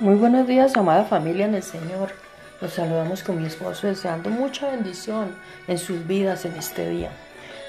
[0.00, 2.10] Muy buenos días, amada familia en el Señor.
[2.60, 5.36] Los saludamos con mi esposo deseando mucha bendición
[5.68, 7.10] en sus vidas en este día.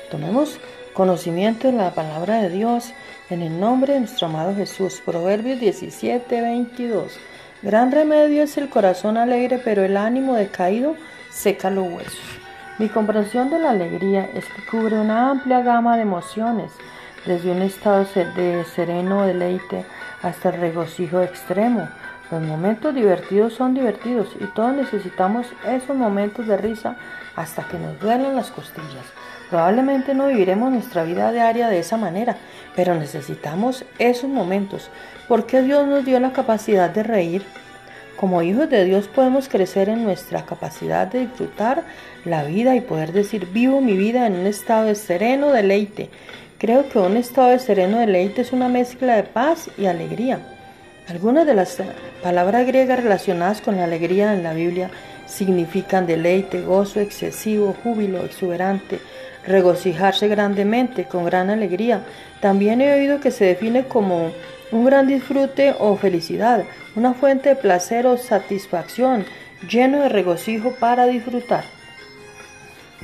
[0.09, 0.59] Tomemos
[0.95, 2.93] conocimiento de la palabra de Dios
[3.29, 5.03] en el nombre de nuestro amado Jesús.
[5.05, 7.15] Proverbios 17, 22.
[7.61, 10.95] Gran remedio es el corazón alegre, pero el ánimo decaído
[11.29, 12.19] seca los huesos.
[12.79, 16.71] Mi comprensión de la alegría es que cubre una amplia gama de emociones,
[17.27, 18.03] desde un estado
[18.35, 19.85] de sereno deleite
[20.23, 21.87] hasta el regocijo extremo
[22.31, 26.97] los momentos divertidos son divertidos y todos necesitamos esos momentos de risa
[27.35, 29.05] hasta que nos duelen las costillas.
[29.49, 32.35] Probablemente no viviremos nuestra vida diaria de esa manera,
[32.75, 34.89] pero necesitamos esos momentos
[35.27, 37.43] porque Dios nos dio la capacidad de reír.
[38.17, 41.83] Como hijos de Dios podemos crecer en nuestra capacidad de disfrutar
[42.23, 46.09] la vida y poder decir vivo mi vida en un estado de sereno deleite.
[46.57, 50.54] Creo que un estado de sereno deleite es una mezcla de paz y alegría.
[51.07, 51.77] Algunas de las
[52.23, 54.89] palabras griegas relacionadas con la alegría en la Biblia
[55.27, 58.99] significan deleite, gozo excesivo, júbilo exuberante,
[59.45, 62.03] regocijarse grandemente, con gran alegría.
[62.41, 64.31] También he oído que se define como
[64.71, 66.63] un gran disfrute o felicidad,
[66.95, 69.25] una fuente de placer o satisfacción,
[69.69, 71.65] lleno de regocijo para disfrutar.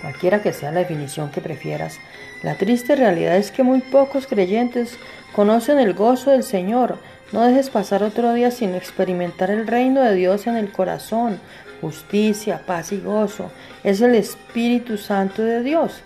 [0.01, 1.99] Cualquiera que sea la definición que prefieras,
[2.41, 4.97] la triste realidad es que muy pocos creyentes
[5.33, 6.97] conocen el gozo del Señor,
[7.31, 11.39] no dejes pasar otro día sin experimentar el reino de Dios en el corazón.
[11.79, 13.51] Justicia, paz y gozo.
[13.83, 16.01] Es el Espíritu Santo de Dios.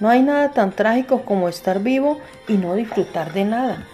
[0.00, 3.86] No hay nada tan trágico como estar vivo y no disfrutar de nada.